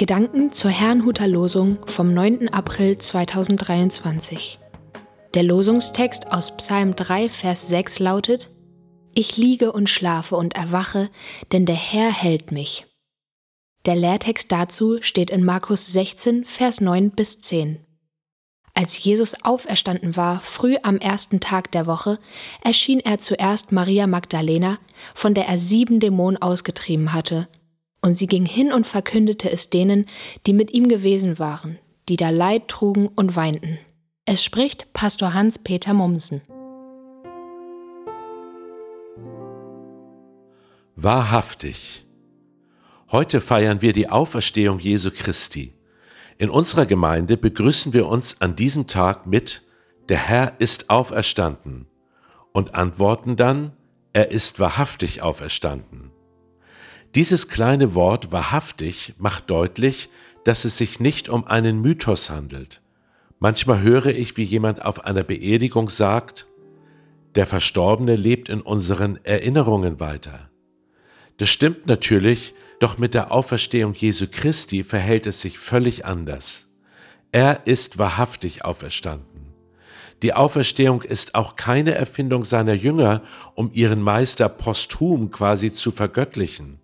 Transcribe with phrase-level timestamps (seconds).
[0.00, 2.48] Gedanken zur Herrnhuter Losung vom 9.
[2.48, 4.58] April 2023.
[5.34, 8.48] Der Losungstext aus Psalm 3, Vers 6 lautet:
[9.14, 11.10] Ich liege und schlafe und erwache,
[11.52, 12.86] denn der Herr hält mich.
[13.84, 17.84] Der Lehrtext dazu steht in Markus 16, Vers 9 bis 10.
[18.72, 22.18] Als Jesus auferstanden war, früh am ersten Tag der Woche,
[22.64, 24.78] erschien er zuerst Maria Magdalena,
[25.14, 27.48] von der er sieben Dämonen ausgetrieben hatte,
[28.02, 30.06] und sie ging hin und verkündete es denen,
[30.46, 31.78] die mit ihm gewesen waren,
[32.08, 33.78] die da Leid trugen und weinten.
[34.24, 36.42] Es spricht Pastor Hans-Peter Mumsen.
[40.96, 42.06] Wahrhaftig.
[43.10, 45.74] Heute feiern wir die Auferstehung Jesu Christi.
[46.38, 49.62] In unserer Gemeinde begrüßen wir uns an diesem Tag mit
[50.08, 51.86] Der Herr ist auferstanden
[52.52, 53.72] und antworten dann
[54.12, 56.12] Er ist wahrhaftig auferstanden.
[57.16, 60.10] Dieses kleine Wort wahrhaftig macht deutlich,
[60.44, 62.82] dass es sich nicht um einen Mythos handelt.
[63.40, 66.46] Manchmal höre ich, wie jemand auf einer Beerdigung sagt,
[67.34, 70.50] der Verstorbene lebt in unseren Erinnerungen weiter.
[71.38, 76.70] Das stimmt natürlich, doch mit der Auferstehung Jesu Christi verhält es sich völlig anders.
[77.32, 79.52] Er ist wahrhaftig auferstanden.
[80.22, 83.22] Die Auferstehung ist auch keine Erfindung seiner Jünger,
[83.54, 86.79] um ihren Meister posthum quasi zu vergöttlichen.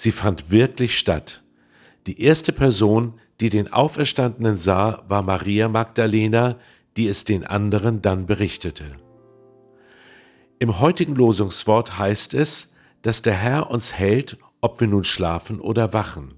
[0.00, 1.42] Sie fand wirklich statt.
[2.06, 6.56] Die erste Person, die den Auferstandenen sah, war Maria Magdalena,
[6.96, 8.96] die es den anderen dann berichtete.
[10.58, 15.92] Im heutigen Losungswort heißt es, dass der Herr uns hält, ob wir nun schlafen oder
[15.92, 16.32] wachen.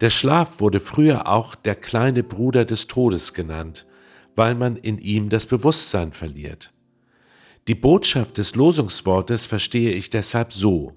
[0.00, 3.86] Der Schlaf wurde früher auch der kleine Bruder des Todes genannt,
[4.34, 6.72] weil man in ihm das Bewusstsein verliert.
[7.68, 10.96] Die Botschaft des Losungswortes verstehe ich deshalb so.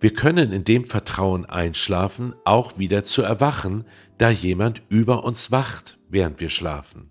[0.00, 3.84] Wir können in dem Vertrauen einschlafen, auch wieder zu erwachen,
[4.16, 7.10] da jemand über uns wacht, während wir schlafen.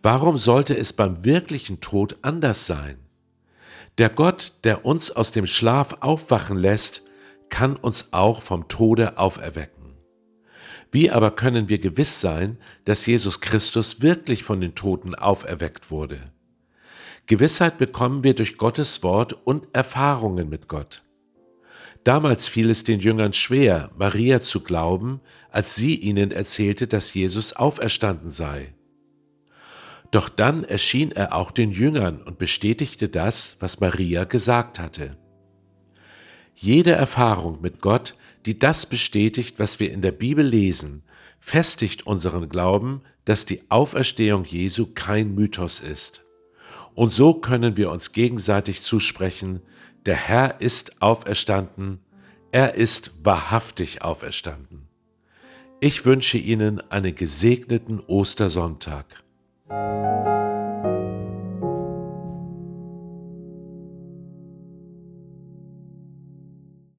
[0.00, 2.98] Warum sollte es beim wirklichen Tod anders sein?
[3.98, 7.02] Der Gott, der uns aus dem Schlaf aufwachen lässt,
[7.48, 9.82] kann uns auch vom Tode auferwecken.
[10.90, 16.32] Wie aber können wir gewiss sein, dass Jesus Christus wirklich von den Toten auferweckt wurde?
[17.26, 21.02] Gewissheit bekommen wir durch Gottes Wort und Erfahrungen mit Gott.
[22.04, 25.20] Damals fiel es den Jüngern schwer, Maria zu glauben,
[25.50, 28.74] als sie ihnen erzählte, dass Jesus auferstanden sei.
[30.10, 35.16] Doch dann erschien er auch den Jüngern und bestätigte das, was Maria gesagt hatte.
[36.54, 41.02] Jede Erfahrung mit Gott, die das bestätigt, was wir in der Bibel lesen,
[41.40, 46.24] festigt unseren Glauben, dass die Auferstehung Jesu kein Mythos ist.
[46.94, 49.62] Und so können wir uns gegenseitig zusprechen,
[50.04, 52.00] der Herr ist auferstanden,
[52.50, 54.88] er ist wahrhaftig auferstanden.
[55.80, 59.06] Ich wünsche Ihnen einen gesegneten Ostersonntag.